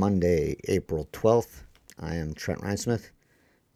[0.00, 1.64] Monday, April 12th.
[1.98, 3.10] I am Trent Reinsmith,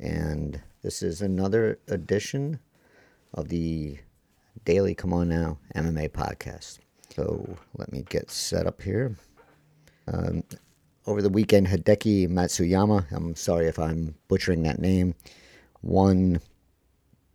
[0.01, 2.61] and this is another edition
[3.35, 3.99] of the
[4.65, 6.79] Daily C'mon Now MMA podcast.
[7.15, 9.19] So let me get set up here.
[10.09, 10.45] Um,
[11.07, 15.15] over the weekend, Hideki Matsuyama, I'm sorry if I'm butchering that name,
[15.83, 16.41] won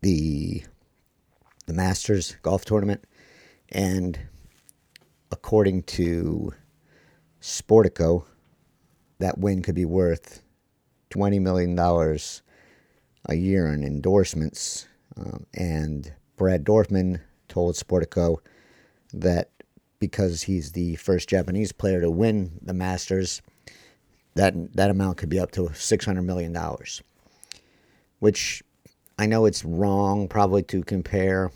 [0.01, 0.63] the
[1.67, 3.03] the Masters golf tournament,
[3.71, 4.17] and
[5.31, 6.53] according to
[7.39, 8.25] Sportico,
[9.19, 10.41] that win could be worth
[11.11, 11.77] $20 million
[13.25, 14.87] a year in endorsements.
[15.17, 18.37] Um, and Brad Dorfman told Sportico
[19.13, 19.49] that
[19.99, 23.41] because he's the first Japanese player to win the Masters,
[24.35, 26.55] that that amount could be up to $600 million.
[28.19, 28.63] Which
[29.17, 31.51] I know it's wrong probably to compare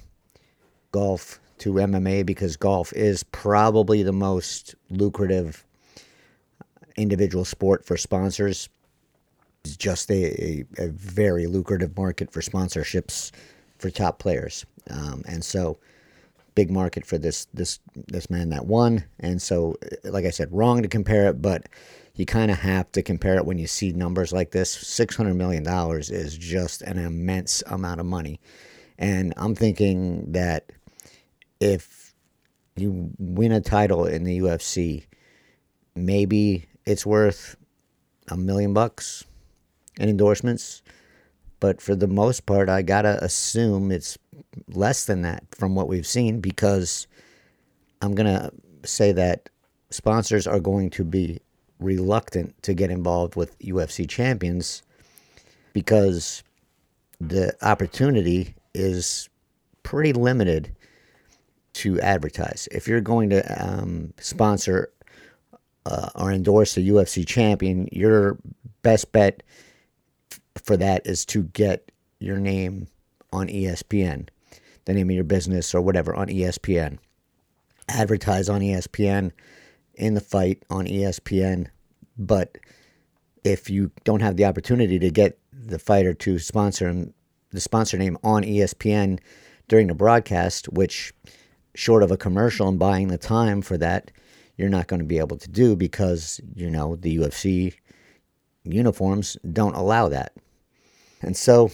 [0.92, 5.66] golf to MMA because golf is probably the most lucrative
[6.98, 8.70] individual sport for sponsors.
[9.64, 13.32] It's just a, a, a very lucrative market for sponsorships
[13.78, 14.66] for top players.
[14.90, 15.78] Um, and so,
[16.56, 19.06] big market for this this this man that won.
[19.20, 21.68] And so, like I said, wrong to compare it, but
[22.16, 24.72] you kind of have to compare it when you see numbers like this.
[24.72, 28.40] Six hundred million dollars is just an immense amount of money,
[28.98, 30.72] and I'm thinking that
[31.60, 32.14] if
[32.76, 35.06] you win a title in the UFC,
[35.96, 37.56] maybe it's worth
[38.30, 39.24] a million bucks
[40.00, 40.82] in endorsements.
[41.60, 44.18] But for the most part, I gotta assume it's
[44.68, 47.08] less than that from what we've seen because
[48.02, 48.52] I'm gonna
[48.84, 49.50] say that
[49.90, 51.40] sponsors are going to be
[51.80, 54.84] reluctant to get involved with UFC champions
[55.74, 56.44] because
[57.20, 59.30] the opportunity is
[59.84, 60.76] pretty limited
[61.74, 62.68] to advertise.
[62.72, 64.92] If you're going to um, sponsor
[65.86, 68.38] uh, or endorse a UFC champion, your
[68.82, 69.44] best bet
[70.56, 72.88] for that is to get your name
[73.32, 74.28] on ESPN,
[74.86, 77.00] the name of your business or whatever on ESPN.
[77.90, 79.32] Advertise on ESPN
[79.96, 81.68] in the fight on ESPN,
[82.18, 82.58] but
[83.44, 87.08] if you don't have the opportunity to get the fighter to sponsor
[87.52, 89.20] the sponsor name on ESPN
[89.68, 91.14] during the broadcast, which
[91.76, 94.12] short of a commercial and buying the time for that,
[94.58, 97.74] you're not going to be able to do because, you know, the UFC
[98.64, 100.34] uniforms don't allow that.
[101.22, 101.72] And so,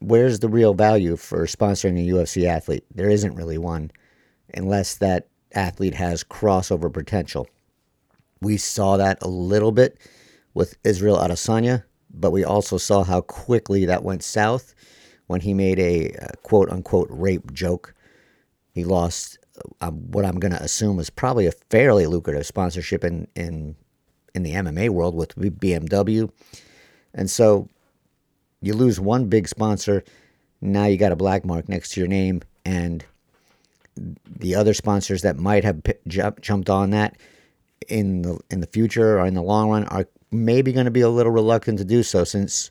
[0.00, 2.84] where's the real value for sponsoring a UFC athlete?
[2.94, 3.90] There isn't really one
[4.54, 7.48] unless that athlete has crossover potential.
[8.40, 9.98] We saw that a little bit
[10.54, 14.74] with Israel Adesanya, but we also saw how quickly that went south
[15.26, 17.94] when he made a uh, quote unquote rape joke
[18.78, 19.37] he lost
[19.80, 23.76] uh, what I'm going to assume is probably a fairly lucrative sponsorship in, in
[24.34, 26.30] in the MMA world with BMW.
[27.14, 27.68] And so
[28.60, 30.04] you lose one big sponsor,
[30.60, 33.04] now you got a black mark next to your name and
[34.26, 37.16] the other sponsors that might have p- jumped on that
[37.88, 41.00] in the in the future or in the long run are maybe going to be
[41.00, 42.70] a little reluctant to do so since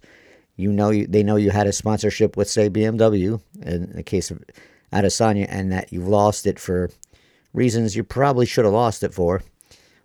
[0.55, 4.31] you know you, they know you had a sponsorship with say BMW in the case
[4.31, 4.41] of
[4.93, 6.89] Adesanya and that you've lost it for
[7.53, 9.43] reasons you probably should have lost it for,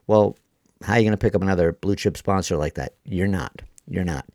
[0.06, 0.36] well,
[0.82, 2.94] how are you going to pick up another blue chip sponsor like that?
[3.04, 3.62] You're not.
[3.88, 4.26] You're not.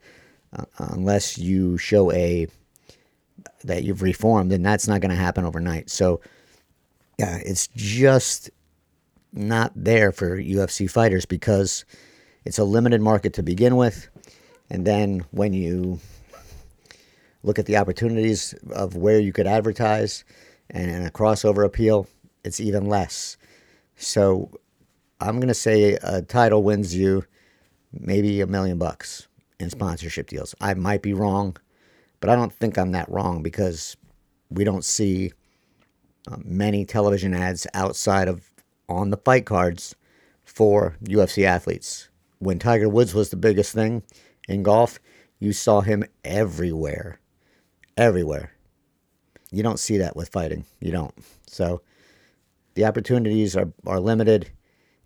[0.53, 2.47] Uh, unless you show a
[3.63, 5.89] that you've reformed, then that's not going to happen overnight.
[5.89, 6.21] So,
[7.17, 8.49] yeah, it's just
[9.33, 11.85] not there for UFC fighters because
[12.45, 14.07] it's a limited market to begin with.
[14.69, 15.99] And then when you
[17.47, 20.25] look at the opportunities of where you could advertise
[20.69, 22.07] and, and a crossover appeal,
[22.43, 23.37] it's even less.
[23.95, 24.51] So
[25.19, 27.23] I'm going to say a title wins you
[27.93, 29.27] maybe a million bucks
[29.59, 30.53] in sponsorship deals.
[30.61, 31.57] I might be wrong,
[32.19, 33.95] but I don't think I'm that wrong because
[34.49, 35.31] we don't see
[36.29, 38.51] uh, many television ads outside of
[38.89, 39.95] on the fight cards
[40.43, 42.09] for UFC athletes.
[42.39, 44.03] When Tiger Woods was the biggest thing
[44.47, 44.99] in golf,
[45.39, 47.19] you saw him everywhere
[47.97, 48.51] everywhere.
[49.51, 50.65] You don't see that with fighting.
[50.79, 51.13] You don't.
[51.47, 51.81] So
[52.75, 54.51] the opportunities are, are limited.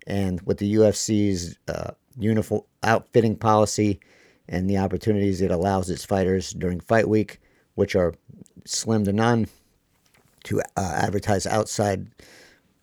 [0.06, 4.00] And with the UFC's uh, uniform outfitting policy
[4.48, 7.40] and the opportunities it allows its fighters during fight week,
[7.74, 8.14] which are
[8.64, 9.46] slim to none,
[10.44, 12.08] to uh, advertise outside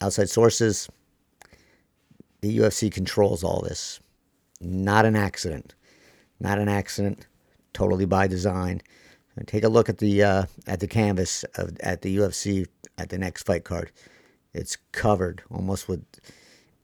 [0.01, 0.89] outside sources,
[2.41, 3.99] the UFC controls all this.
[4.61, 5.75] Not an accident.
[6.39, 7.27] Not an accident.
[7.73, 8.81] Totally by design.
[9.45, 13.17] Take a look at the uh, at the canvas of, at the UFC at the
[13.17, 13.91] next fight card.
[14.53, 16.03] It's covered almost with,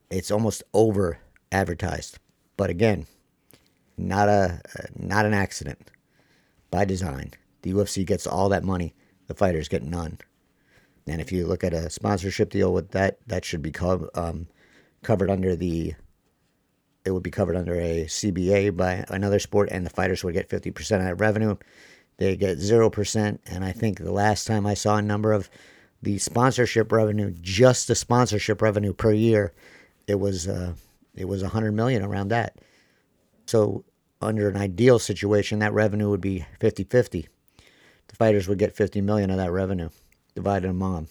[0.10, 1.20] it's almost over
[1.52, 2.20] advertised.
[2.58, 3.08] But again,
[3.98, 4.62] not a
[4.96, 5.92] not an accident
[6.72, 7.32] by design.
[7.62, 8.94] The UFC gets all that money,
[9.28, 10.20] the fighters get none.
[11.08, 14.48] And if you look at a sponsorship deal with that, that should be co- um,
[15.04, 15.94] covered under the.
[17.06, 20.50] It would be covered under a CBA by another sport, and the fighters would get
[20.50, 21.56] fifty percent of that revenue.
[22.18, 25.50] They get zero percent, and I think the last time I saw a number of
[26.02, 29.54] the sponsorship revenue, just the sponsorship revenue per year,
[30.08, 30.74] it was uh,
[31.16, 32.58] it was a hundred million around that.
[33.46, 33.84] So
[34.22, 37.28] under an ideal situation, that revenue would be 50-50.
[38.08, 39.90] The fighters would get 50 million of that revenue
[40.36, 41.08] divided among them.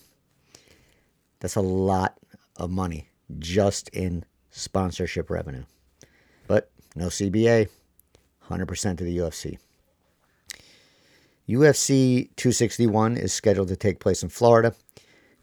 [1.41, 2.19] That's a lot
[2.56, 3.09] of money
[3.39, 5.65] just in sponsorship revenue.
[6.47, 7.69] But no CBA,
[8.49, 9.59] 100% to the UFC.
[11.49, 14.75] UFC 261 is scheduled to take place in Florida.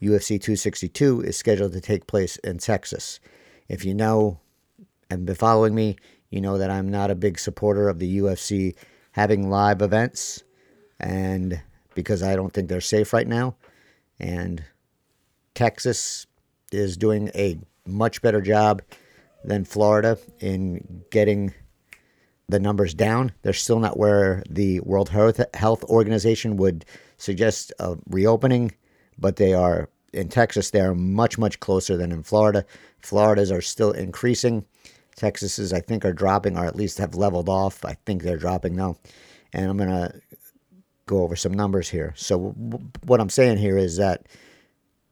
[0.01, 3.19] UFC 262 is scheduled to take place in Texas.
[3.69, 4.39] If you know
[5.09, 5.97] and been following me,
[6.31, 8.75] you know that I'm not a big supporter of the UFC
[9.11, 10.43] having live events,
[10.99, 11.61] and
[11.93, 13.55] because I don't think they're safe right now.
[14.19, 14.63] And
[15.53, 16.25] Texas
[16.71, 18.81] is doing a much better job
[19.43, 21.53] than Florida in getting
[22.51, 23.31] the numbers down.
[23.41, 26.85] They're still not where the World Health Organization would
[27.17, 28.73] suggest a reopening,
[29.17, 30.69] but they are in Texas.
[30.69, 32.65] They are much much closer than in Florida.
[32.99, 34.65] Florida's are still increasing.
[35.15, 37.83] Texas's I think are dropping, or at least have leveled off.
[37.85, 38.97] I think they're dropping now,
[39.53, 40.13] and I'm gonna
[41.05, 42.13] go over some numbers here.
[42.15, 44.27] So w- what I'm saying here is that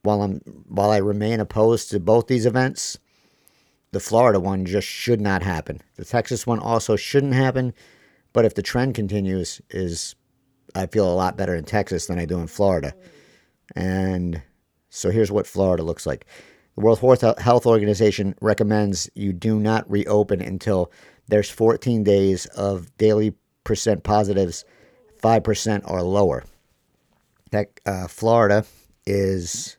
[0.04, 2.98] while I'm while I remain opposed to both these events,
[3.92, 5.82] the Florida one just should not happen.
[5.96, 7.74] The Texas one also shouldn't happen,
[8.34, 10.16] but if the trend continues, is
[10.76, 12.94] I feel a lot better in Texas than I do in Florida.
[13.76, 14.42] And
[14.90, 16.26] so here's what Florida looks like.
[16.76, 20.92] The World Health Organization recommends you do not reopen until
[21.28, 23.34] there's 14 days of daily
[23.64, 24.66] percent positives,
[25.22, 26.44] 5% or lower.
[27.52, 28.66] That, uh, Florida
[29.06, 29.78] is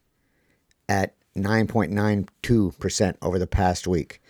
[0.89, 4.21] at 9.92% over the past week.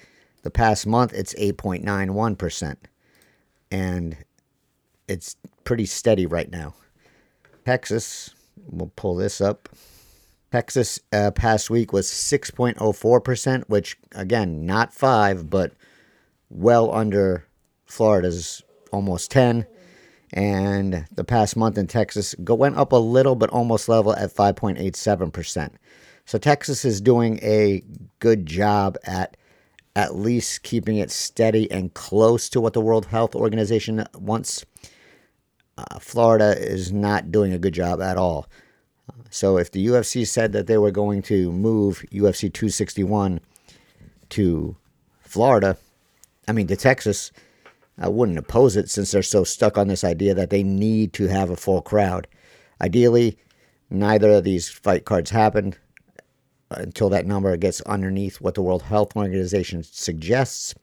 [0.42, 2.76] The past month, it's 8.91%.
[3.70, 4.16] And
[5.08, 6.74] it's pretty steady right now.
[7.64, 8.34] Texas,
[8.66, 9.68] we'll pull this up.
[10.50, 15.72] Texas uh, past week was 6.04%, which, again, not 5 but
[16.48, 17.46] well under
[17.86, 18.62] Florida's
[18.92, 19.66] almost 10
[20.32, 24.34] and the past month in Texas go, went up a little but almost level at
[24.34, 25.70] 5.87%.
[26.30, 27.82] So Texas is doing a
[28.20, 29.36] good job at
[29.96, 34.64] at least keeping it steady and close to what the World Health Organization wants.
[35.76, 38.46] Uh, Florida is not doing a good job at all.
[39.30, 43.40] So if the UFC said that they were going to move UFC 261
[44.28, 44.76] to
[45.22, 45.76] Florida,
[46.46, 47.32] I mean to Texas,
[47.98, 51.26] I wouldn't oppose it since they're so stuck on this idea that they need to
[51.26, 52.28] have a full crowd.
[52.80, 53.36] Ideally,
[53.90, 55.74] neither of these fight cards happen
[56.70, 60.74] until that number gets underneath what the World Health Organization suggests.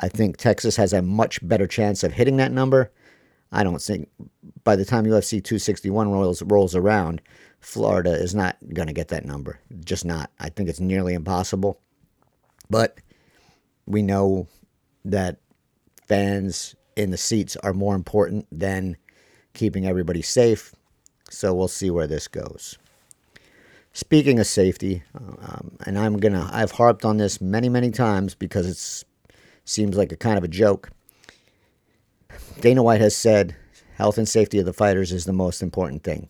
[0.00, 2.92] I think Texas has a much better chance of hitting that number.
[3.50, 4.08] I don't think
[4.64, 7.22] by the time UFC 261 rolls rolls around,
[7.60, 9.58] Florida is not going to get that number.
[9.84, 10.30] Just not.
[10.38, 11.80] I think it's nearly impossible.
[12.70, 12.98] But
[13.86, 14.46] we know
[15.04, 15.38] that
[16.06, 18.96] fans in the seats are more important than
[19.54, 20.74] keeping everybody safe.
[21.30, 22.78] So we'll see where this goes.
[23.98, 28.64] Speaking of safety, um, and I'm gonna, I've harped on this many, many times because
[28.64, 29.04] it
[29.64, 30.90] seems like a kind of a joke.
[32.60, 33.56] Dana White has said
[33.96, 36.28] health and safety of the fighters is the most important thing.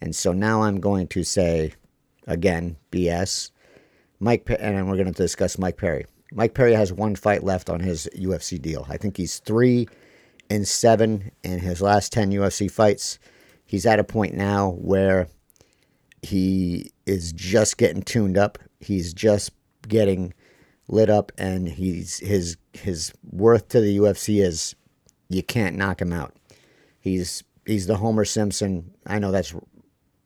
[0.00, 1.74] And so now I'm going to say,
[2.26, 3.52] again, BS.
[4.18, 6.06] Mike, and we're going to discuss Mike Perry.
[6.32, 8.84] Mike Perry has one fight left on his UFC deal.
[8.88, 9.86] I think he's three
[10.50, 13.20] and seven in his last 10 UFC fights.
[13.64, 15.28] He's at a point now where
[16.26, 18.58] he is just getting tuned up.
[18.80, 19.52] He's just
[19.86, 20.34] getting
[20.88, 24.74] lit up, and he's his his worth to the UFC is
[25.28, 26.34] you can't knock him out.
[27.00, 28.92] He's he's the Homer Simpson.
[29.06, 29.54] I know that's,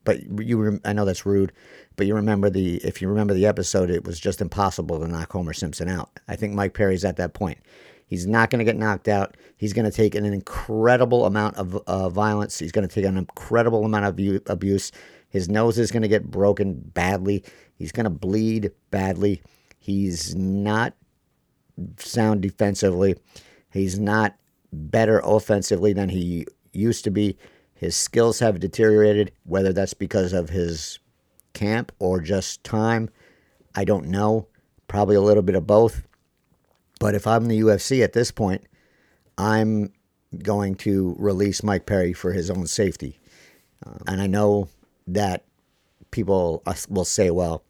[0.03, 1.51] but you I know that's rude.
[1.95, 5.31] But you remember the if you remember the episode, it was just impossible to knock
[5.31, 6.09] Homer Simpson out.
[6.27, 7.59] I think Mike Perry's at that point.
[8.07, 9.37] He's not going to get knocked out.
[9.55, 12.59] He's going to take an incredible amount of uh, violence.
[12.59, 14.91] He's going to take an incredible amount of abuse.
[15.31, 17.43] His nose is going to get broken badly.
[17.73, 19.41] He's going to bleed badly.
[19.79, 20.93] He's not
[21.97, 23.15] sound defensively.
[23.71, 24.35] He's not
[24.71, 27.37] better offensively than he used to be.
[27.73, 30.99] His skills have deteriorated, whether that's because of his
[31.53, 33.09] camp or just time.
[33.73, 34.47] I don't know.
[34.87, 36.05] Probably a little bit of both.
[36.99, 38.65] But if I'm the UFC at this point,
[39.37, 39.93] I'm
[40.43, 43.19] going to release Mike Perry for his own safety.
[43.85, 44.67] Uh, and I know
[45.07, 45.45] that
[46.11, 47.63] people uh, will say, well,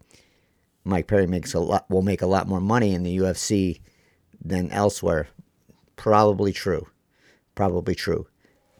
[0.83, 3.81] Mike Perry makes a lot will make a lot more money in the UFC
[4.43, 5.27] than elsewhere.
[5.95, 6.87] Probably true.
[7.53, 8.27] Probably true.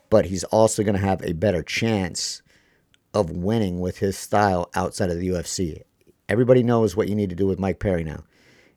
[0.10, 2.42] But he's also going to have a better chance
[3.14, 5.82] of winning with his style outside of the UFC.
[6.28, 8.24] Everybody knows what you need to do with Mike Perry now.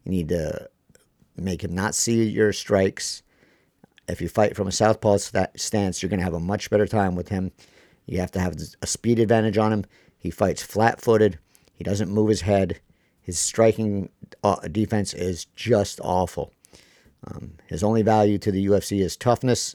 [0.05, 0.69] You need to
[1.37, 3.23] make him not see your strikes.
[4.09, 5.19] If you fight from a southpaw
[5.57, 7.53] stance, you're going to have a much better time with him.
[8.07, 9.85] You have to have a speed advantage on him.
[10.19, 11.39] He fights flat footed.
[11.73, 12.81] He doesn't move his head.
[13.21, 14.11] His striking
[14.43, 16.53] uh, defense is just awful.
[17.27, 19.75] Um, his only value to the UFC is toughness.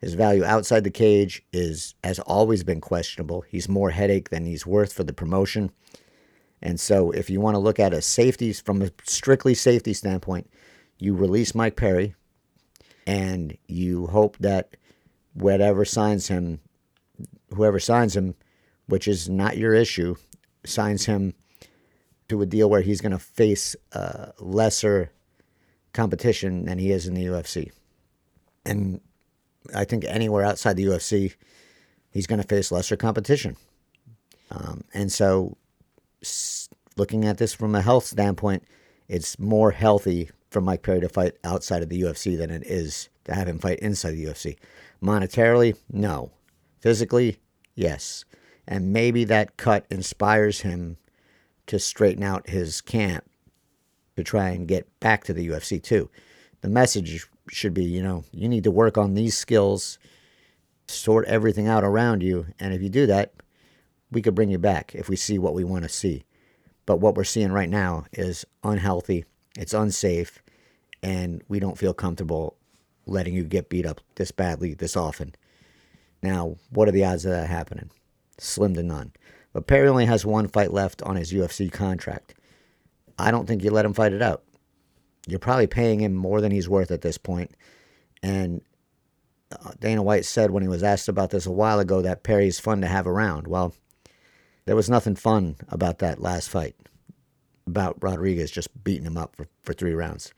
[0.00, 3.42] His value outside the cage is has always been questionable.
[3.42, 5.70] He's more headache than he's worth for the promotion.
[6.62, 10.50] And so, if you want to look at a safety from a strictly safety standpoint,
[10.98, 12.14] you release Mike Perry,
[13.06, 14.76] and you hope that
[15.34, 16.60] whatever signs him,
[17.54, 18.34] whoever signs him,
[18.86, 20.16] which is not your issue,
[20.64, 21.34] signs him
[22.28, 23.76] to a deal where he's going to face
[24.38, 25.10] lesser
[25.92, 27.70] competition than he is in the UFC.
[28.64, 29.00] And
[29.74, 31.34] I think anywhere outside the UFC,
[32.10, 33.56] he's going to face lesser competition.
[34.50, 35.56] Um, and so,
[36.96, 38.64] looking at this from a health standpoint,
[39.08, 43.08] it's more healthy for Mike Perry to fight outside of the UFC than it is
[43.24, 44.56] to have him fight inside the UFC.
[45.02, 46.30] Monetarily, no.
[46.86, 47.38] Physically,
[47.74, 48.24] yes.
[48.64, 50.98] And maybe that cut inspires him
[51.66, 53.24] to straighten out his camp
[54.14, 56.08] to try and get back to the UFC too.
[56.60, 59.98] The message should be, you know, you need to work on these skills,
[60.86, 63.32] sort everything out around you, and if you do that,
[64.12, 66.22] we could bring you back if we see what we want to see.
[66.86, 69.24] But what we're seeing right now is unhealthy,
[69.58, 70.40] it's unsafe,
[71.02, 72.56] and we don't feel comfortable
[73.06, 75.34] letting you get beat up this badly this often.
[76.26, 77.88] Now, what are the odds of that happening?
[78.36, 79.12] Slim to none.
[79.52, 82.34] But Perry only has one fight left on his UFC contract.
[83.16, 84.42] I don't think you let him fight it out.
[85.28, 87.52] You're probably paying him more than he's worth at this point.
[88.24, 88.60] And
[89.52, 92.58] uh, Dana White said when he was asked about this a while ago that Perry's
[92.58, 93.46] fun to have around.
[93.46, 93.72] Well,
[94.64, 96.74] there was nothing fun about that last fight,
[97.68, 100.34] about Rodriguez just beating him up for, for three rounds.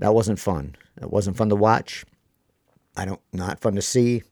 [0.00, 0.74] That wasn't fun.
[1.00, 2.04] It wasn't fun to watch.
[2.96, 4.24] I don't not fun to see,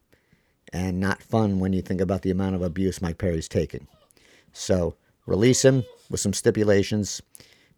[0.73, 3.87] and not fun when you think about the amount of abuse Mike Perry's taking.
[4.53, 4.95] So
[5.27, 7.21] release him with some stipulations,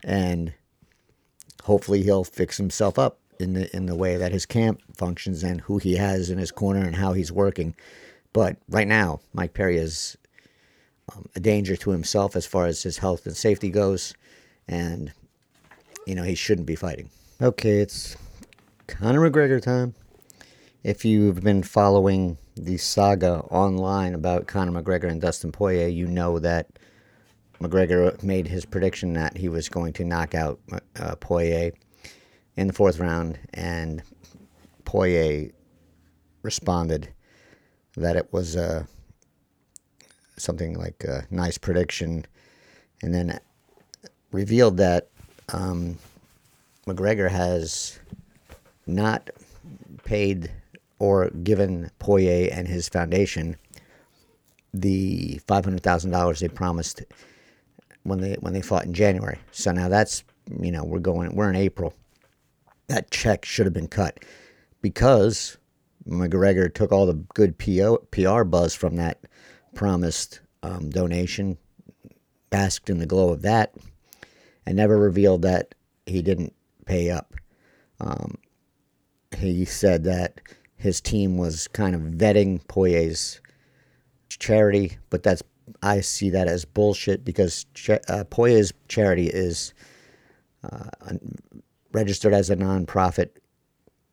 [0.02, 0.52] and
[1.62, 5.60] hopefully he'll fix himself up in the in the way that his camp functions and
[5.62, 7.74] who he has in his corner and how he's working.
[8.32, 10.16] But right now, Mike Perry is
[11.14, 14.14] um, a danger to himself as far as his health and safety goes,
[14.68, 15.12] and
[16.06, 17.10] you know he shouldn't be fighting.
[17.40, 18.16] Okay, it's
[18.86, 19.94] Conor McGregor time.
[20.82, 26.38] If you've been following the saga online about Conor McGregor and Dustin Poirier, you know
[26.38, 26.68] that
[27.61, 30.61] McGregor made his prediction that he was going to knock out
[30.96, 31.73] uh, Poirier
[32.56, 34.02] in the fourth round, and
[34.84, 35.50] Poirier
[36.42, 37.08] responded
[37.96, 38.84] that it was uh,
[40.37, 42.25] something like a nice prediction,
[43.02, 43.38] and then
[44.30, 45.08] revealed that
[45.52, 45.99] um,
[46.87, 47.99] McGregor has
[48.87, 49.30] not
[50.04, 50.50] paid
[51.04, 53.56] or given Poirier and his foundation
[54.73, 57.02] the five hundred thousand dollars they promised
[58.04, 59.38] when they when they fought in January.
[59.52, 60.25] So now that's
[60.61, 61.92] you know we're going we're in April.
[62.88, 64.25] That check should have been cut
[64.80, 65.58] because
[66.08, 69.20] McGregor took all the good PO, PR buzz from that
[69.75, 71.58] promised um, donation,
[72.49, 73.75] basked in the glow of that,
[74.66, 75.75] and never revealed that
[76.06, 76.54] he didn't
[76.87, 77.34] pay up.
[78.00, 78.37] Um,
[79.38, 80.40] he said that
[80.76, 83.40] his team was kind of vetting Poirier's
[84.28, 85.43] charity, but that's
[85.83, 87.66] I see that as bullshit because
[88.09, 89.73] uh, Poirier's charity is
[90.62, 91.14] uh,
[91.93, 93.31] registered as a nonprofit,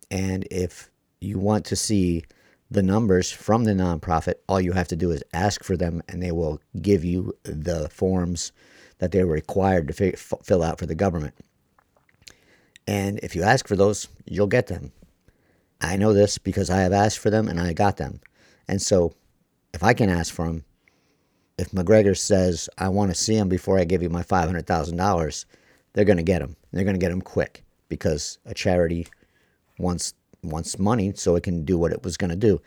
[0.09, 0.89] and if
[1.19, 2.23] you want to see
[2.69, 6.23] the numbers from the nonprofit, all you have to do is ask for them, and
[6.23, 8.53] they will give you the forms
[8.99, 11.33] that they're required to f- fill out for the government.
[12.87, 14.93] And if you ask for those, you'll get them.
[15.81, 18.21] I know this because I have asked for them and I got them.
[18.67, 19.13] And so
[19.73, 20.63] if I can ask for them,
[21.57, 25.45] if McGregor says, I want to see him before I give you my $500,000,
[25.93, 26.55] they're going to get him.
[26.71, 29.07] They're going to get him quick because a charity
[29.77, 32.59] wants wants money so it can do what it was going to do.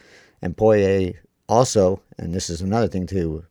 [0.42, 1.14] And Poirier
[1.48, 3.44] also, and this is another thing to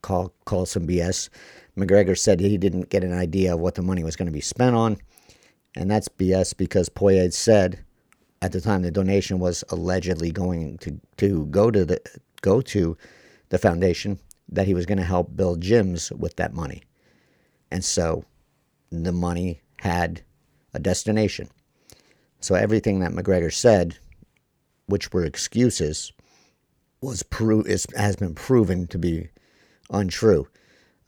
[0.00, 1.28] call call some BS.
[1.76, 4.40] McGregor said he didn't get an idea of what the money was going to be
[4.40, 4.98] spent on,
[5.74, 7.84] And that's BS because Poirier said
[8.42, 12.00] at the time the donation was allegedly going to, to go to the
[12.42, 12.96] go to
[13.48, 14.18] the foundation
[14.48, 16.82] that he was going to help build gyms with that money.
[17.70, 18.24] And so
[18.90, 20.22] the money had
[20.74, 21.48] a destination.
[22.40, 23.98] So everything that McGregor said,
[24.86, 26.12] which were excuses,
[27.00, 29.28] was pro- is, has been proven to be
[29.90, 30.48] untrue.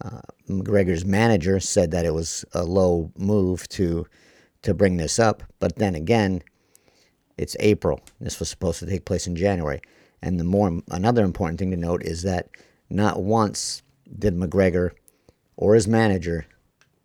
[0.05, 4.07] Uh, McGregor's manager said that it was a low move to
[4.63, 6.43] to bring this up, but then again,
[7.37, 8.01] it's April.
[8.21, 9.81] This was supposed to take place in January.
[10.23, 12.49] And the more another important thing to note is that
[12.89, 13.83] not once
[14.19, 14.93] did McGregor
[15.57, 16.47] or his manager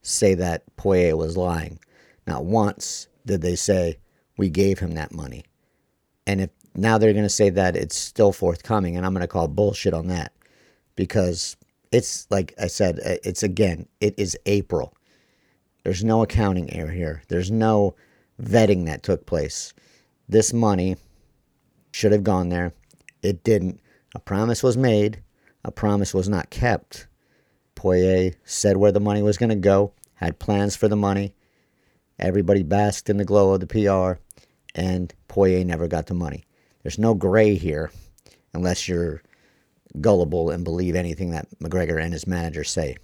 [0.02, 1.80] say that Poirier was lying.
[2.26, 4.00] Not once did they say
[4.38, 5.44] we gave him that money.
[6.26, 9.28] And if now they're going to say that it's still forthcoming, and I'm going to
[9.28, 10.32] call bullshit on that
[10.96, 11.58] because
[11.92, 14.94] it's like I said, uh, it's again, it is April.
[15.84, 17.24] There's no accounting error here.
[17.28, 17.96] There's no
[18.42, 19.74] vetting that took place.
[20.30, 20.96] This money
[21.92, 22.74] should have gone there.
[23.24, 23.82] It didn't.
[24.14, 25.24] A promise was made.
[25.66, 27.08] A promise was not kept.
[27.74, 31.34] Poirier said where the money was going to go, had plans for the money.
[32.20, 34.22] Everybody basked in the glow of the PR,
[34.76, 36.46] and Poirier never got the money.
[36.84, 37.92] There's no gray here
[38.54, 39.24] unless you're
[40.00, 42.98] gullible and believe anything that McGregor and his manager say.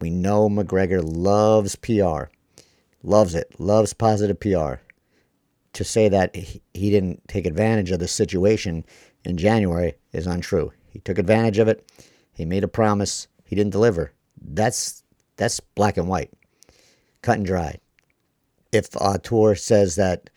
[0.00, 2.30] We know McGregor loves PR,
[3.02, 4.80] loves it, loves positive PR.
[5.74, 8.84] To say that he didn't take advantage of the situation
[9.24, 10.72] in January is untrue.
[10.88, 11.88] He took advantage of it.
[12.32, 13.28] He made a promise.
[13.44, 14.12] He didn't deliver.
[14.40, 15.02] That's
[15.36, 16.32] that's black and white,
[17.22, 17.78] cut and dry.
[18.72, 20.30] If uh, Attar says that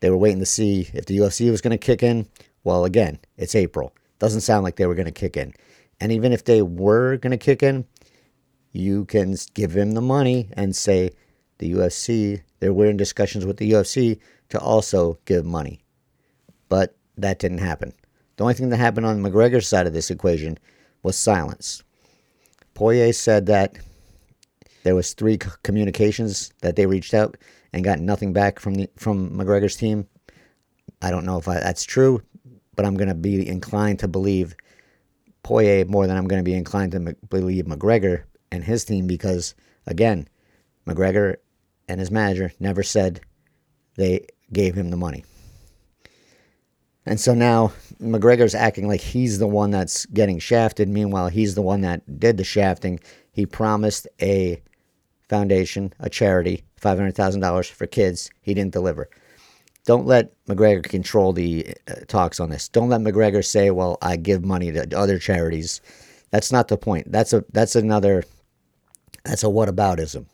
[0.00, 2.26] they were waiting to see if the UFC was going to kick in,
[2.64, 3.94] well, again, it's April.
[4.18, 5.52] Doesn't sound like they were going to kick in.
[6.00, 7.84] And even if they were going to kick in,
[8.72, 11.10] you can give him the money and say
[11.58, 14.18] the UFC, they were in discussions with the UFC
[14.50, 15.80] to also give money.
[16.68, 17.92] But that didn't happen.
[18.36, 20.58] The only thing that happened on McGregor's side of this equation
[21.02, 21.82] was silence.
[22.74, 23.76] Poirier said that
[24.82, 27.36] there was three communications that they reached out
[27.72, 30.06] and got nothing back from the, from McGregor's team.
[31.02, 32.22] I don't know if I, that's true,
[32.76, 34.54] but I'm going to be inclined to believe
[35.42, 39.54] Poirier more than I'm going to be inclined to believe McGregor and his team because,
[39.86, 40.28] again,
[40.86, 41.36] McGregor
[41.88, 43.20] and his manager never said
[43.96, 45.24] they gave him the money.
[47.06, 50.88] And so now McGregor's acting like he's the one that's getting shafted.
[50.88, 53.00] Meanwhile, he's the one that did the shafting.
[53.32, 54.62] He promised a
[55.28, 58.30] foundation, a charity, $500,000 for kids.
[58.42, 59.08] He didn't deliver.
[59.86, 62.68] Don't let McGregor control the uh, talks on this.
[62.68, 65.80] Don't let McGregor say, "Well, I give money to other charities."
[66.30, 67.10] That's not the point.
[67.10, 68.24] That's a that's another
[69.24, 70.26] that's a whataboutism.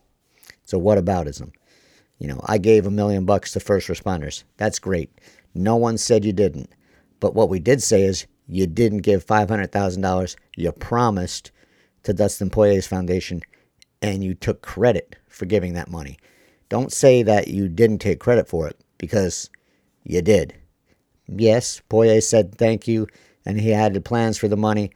[0.64, 1.52] It's a whataboutism.
[2.18, 4.44] You know, I gave a million bucks to first responders.
[4.56, 5.10] That's great.
[5.54, 6.70] No one said you didn't.
[7.20, 10.36] But what we did say is you didn't give $500,000.
[10.56, 11.50] You promised
[12.04, 13.42] to Dustin Poirier's foundation
[14.02, 16.18] and you took credit for giving that money.
[16.68, 19.50] Don't say that you didn't take credit for it because
[20.04, 20.54] you did.
[21.28, 23.06] Yes, Poirier said thank you
[23.44, 24.90] and he had plans for the money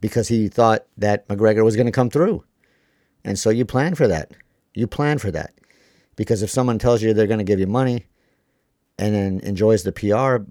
[0.00, 2.44] because he thought that McGregor was going to come through.
[3.24, 4.32] And so you planned for that.
[4.74, 5.52] You planned for that.
[6.18, 8.06] Because if someone tells you they're going to give you money
[8.98, 10.42] and then enjoys the PR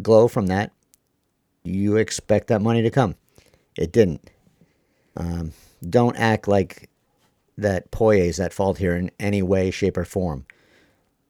[0.00, 0.72] glow from that,
[1.62, 3.14] you expect that money to come.
[3.76, 4.30] It didn't.
[5.18, 5.52] Um,
[5.86, 6.88] don't act like
[7.58, 10.46] that Poirier's at fault here in any way, shape, or form.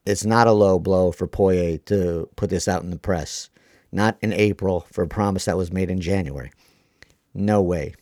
[0.07, 3.51] It's not a low blow for Poirier to put this out in the press.
[3.91, 6.53] Not in April for a promise that was made in January.
[7.35, 7.95] No way.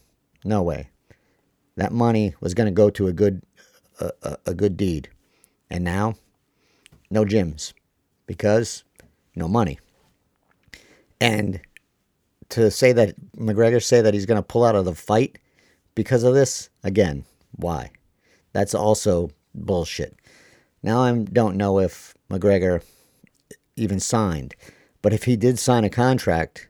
[0.44, 0.90] No way.
[1.76, 3.42] That money was going to go to a good,
[3.98, 5.08] a, a, a good deed.
[5.70, 6.14] And now,
[7.10, 7.72] no gyms
[8.26, 8.84] because
[9.34, 9.78] no money.
[11.20, 11.60] And
[12.50, 15.38] to say that McGregor say that he's going to pull out of the fight
[15.94, 17.90] because of this, again, why?
[18.52, 20.16] That's also bullshit.
[20.82, 22.82] Now I don't know if McGregor
[23.76, 24.54] even signed,
[25.02, 26.68] but if he did sign a contract,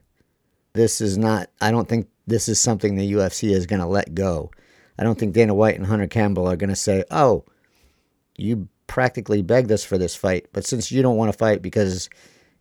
[0.73, 4.13] this is not, I don't think this is something the UFC is going to let
[4.13, 4.51] go.
[4.97, 7.45] I don't think Dana White and Hunter Campbell are going to say, oh,
[8.37, 12.09] you practically begged us for this fight, but since you don't want to fight because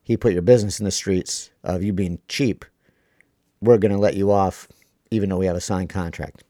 [0.05, 2.65] he put your business in the streets of you being cheap,
[3.61, 4.69] we're going to let you off
[5.11, 6.45] even though we have a signed contract.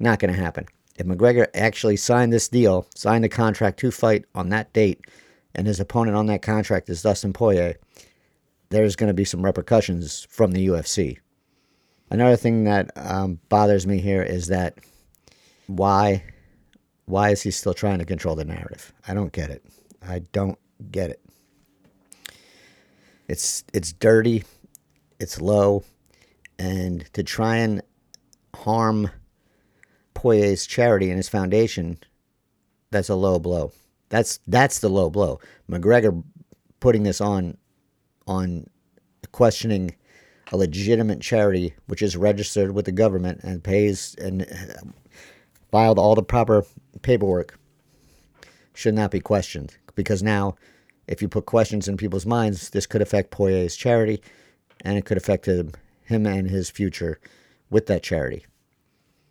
[0.00, 0.66] Not going to happen.
[0.96, 5.04] If McGregor actually signed this deal, signed the contract to fight on that date,
[5.54, 7.76] and his opponent on that contract is Dustin Poirier,
[8.70, 11.18] there's going to be some repercussions from the UFC.
[12.08, 14.78] Another thing that um, bothers me here is that
[15.66, 16.24] why
[17.10, 18.92] Why is he still trying to control the narrative?
[19.06, 19.64] I don't get it.
[20.00, 20.58] I don't
[20.92, 21.20] get it.
[23.28, 24.44] It's it's dirty,
[25.18, 25.84] it's low,
[26.58, 27.82] and to try and
[28.54, 29.10] harm
[30.14, 31.98] Poirier's charity and his foundation,
[32.90, 33.72] that's a low blow.
[34.08, 35.40] That's that's the low blow.
[35.68, 36.22] McGregor
[36.78, 37.56] putting this on
[38.26, 38.66] on
[39.32, 39.94] questioning
[40.52, 44.46] a legitimate charity which is registered with the government and pays and
[45.70, 46.64] filed all the proper
[47.02, 47.58] paperwork
[48.74, 49.76] should not be questioned.
[49.94, 50.56] Because now
[51.06, 54.22] if you put questions in people's minds this could affect Poirier's charity
[54.82, 55.72] and it could affect him,
[56.02, 57.20] him and his future
[57.68, 58.46] with that charity.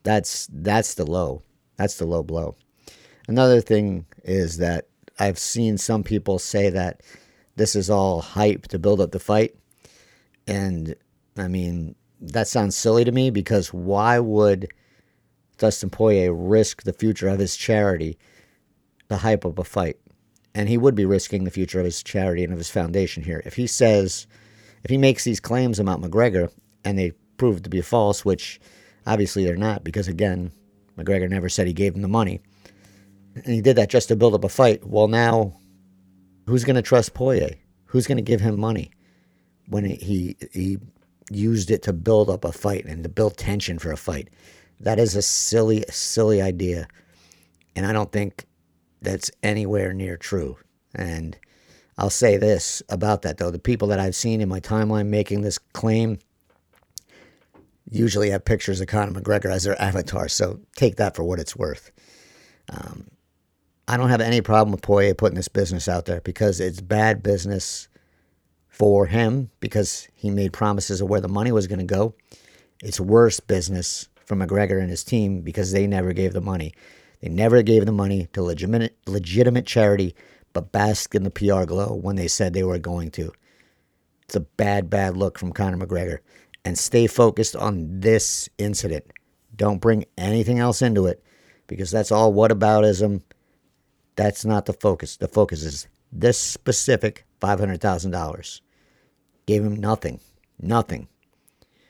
[0.03, 1.43] That's that's the low.
[1.77, 2.55] That's the low blow.
[3.27, 4.87] Another thing is that
[5.19, 7.01] I've seen some people say that
[7.55, 9.55] this is all hype to build up the fight.
[10.47, 10.95] And
[11.37, 14.69] I mean, that sounds silly to me because why would
[15.59, 18.17] Dustin Poirier risk the future of his charity
[19.09, 19.97] to hype up a fight?
[20.55, 23.43] And he would be risking the future of his charity and of his foundation here.
[23.45, 24.25] If he says,
[24.83, 26.51] if he makes these claims about McGregor
[26.83, 28.59] and they prove to be false, which
[29.05, 30.51] obviously they're not, because again,
[30.97, 32.41] McGregor never said he gave him the money.
[33.35, 34.85] And he did that just to build up a fight.
[34.85, 35.53] Well, now,
[36.47, 37.55] who's going to trust Poirier?
[37.85, 38.91] Who's going to give him money
[39.67, 40.79] when he, he
[41.31, 44.29] used it to build up a fight and to build tension for a fight.
[44.79, 46.87] That is a silly, silly idea.
[47.75, 48.45] And I don't think
[49.01, 50.57] that's anywhere near true.
[50.95, 51.37] And
[51.97, 53.51] I'll say this about that, though.
[53.51, 56.19] The people that I've seen in my timeline making this claim
[57.91, 60.27] usually have pictures of Conor McGregor as their avatar.
[60.27, 61.91] So take that for what it's worth.
[62.71, 63.07] Um,
[63.87, 67.23] I don't have any problem with Poirier putting this business out there because it's bad
[67.23, 67.87] business
[68.67, 72.13] for him because he made promises of where the money was going to go.
[72.83, 76.73] It's worse business for McGregor and his team because they never gave the money.
[77.19, 80.15] They never gave the money to legitimate legitimate charity,
[80.53, 83.33] but bask in the PR glow when they said they were going to.
[84.23, 86.19] It's a bad, bad look from Conor McGregor.
[86.63, 89.05] And stay focused on this incident.
[89.55, 91.23] Don't bring anything else into it
[91.65, 93.23] because that's all whataboutism.
[94.15, 95.17] That's not the focus.
[95.17, 98.61] The focus is this specific $500,000
[99.47, 100.19] gave him nothing,
[100.59, 101.07] nothing,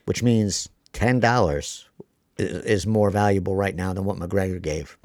[0.06, 1.90] which means $10
[2.40, 4.98] is more valuable right now than what McGregor gave.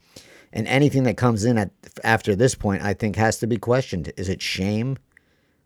[0.52, 1.70] And anything that comes in at,
[2.04, 4.12] after this point, I think, has to be questioned.
[4.16, 4.98] Is it shame?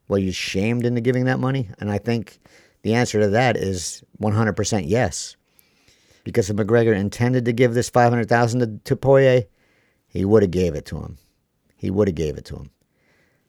[0.09, 1.69] Were you shamed into giving that money?
[1.79, 2.39] And I think
[2.83, 5.37] the answer to that is 100% yes.
[6.25, 9.45] Because if McGregor intended to give this 500000 to, to Poirier,
[10.09, 11.19] he would have gave it to him.
[11.77, 12.71] He would have gave it to him.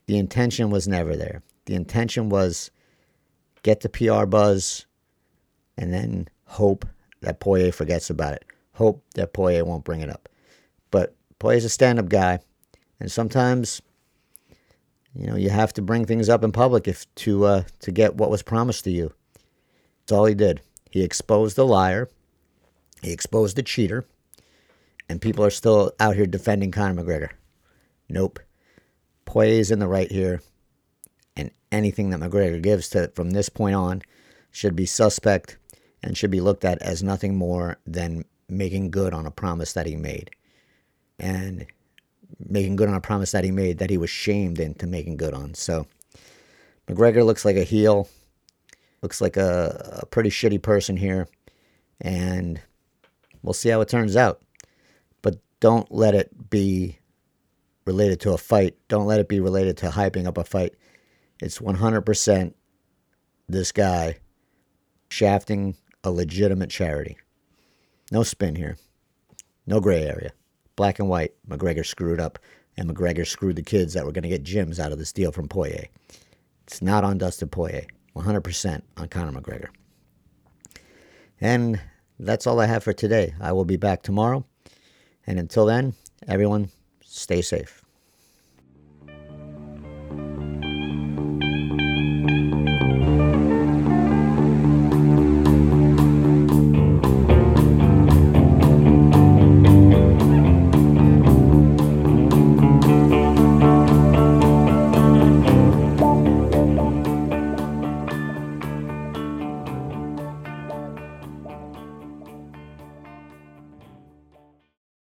[0.08, 1.42] The intention was never there.
[1.66, 2.72] The intention was
[3.64, 4.86] get the PR buzz,
[5.78, 6.86] and then hope
[7.22, 8.46] that Poirier forgets about it.
[8.74, 10.30] Hope that Poirier won't bring it up.
[10.92, 12.40] But Poirier's a stand up guy,
[13.00, 13.82] and sometimes,
[15.14, 18.16] you know, you have to bring things up in public if to uh, to get
[18.16, 19.14] what was promised to you.
[20.02, 20.62] That's all he did.
[20.90, 22.10] He exposed the liar,
[23.02, 24.06] he exposed the cheater,
[25.08, 27.30] and people are still out here defending Conor McGregor.
[28.10, 28.40] Nope.
[29.26, 30.42] Poirier's in the right here
[31.38, 34.02] and anything that McGregor gives to from this point on
[34.52, 35.58] should be suspect
[36.04, 39.86] and should be looked at as nothing more than making good on a promise that
[39.86, 40.32] he made.
[41.20, 41.66] And
[42.48, 45.34] making good on a promise that he made that he was shamed into making good
[45.34, 45.54] on.
[45.54, 45.88] So
[46.88, 48.08] McGregor looks like a heel,
[49.02, 51.28] looks like a, a pretty shitty person here,
[52.00, 52.62] and
[53.42, 54.42] we'll see how it turns out.
[55.22, 57.00] But don't let it be
[57.86, 58.76] related to a fight.
[58.88, 60.76] Don't let it be related to hyping up a fight.
[61.42, 62.54] It's 100%
[63.48, 64.18] this guy
[65.10, 67.18] shafting a legitimate charity.
[68.12, 68.78] No spin here.
[69.68, 70.32] No gray area.
[70.76, 71.34] Black and white.
[71.48, 72.40] McGregor screwed up,
[72.78, 75.32] and McGregor screwed the kids that were going to get gyms out of this deal
[75.32, 75.88] from Poirier.
[76.66, 77.86] It's not on Dustin Poirier.
[78.16, 79.70] 100% on Conor McGregor.
[81.40, 81.80] And
[82.20, 83.34] that's all I have for today.
[83.40, 84.46] I will be back tomorrow.
[85.26, 85.94] And until then,
[86.28, 86.70] everyone,
[87.02, 87.84] stay safe.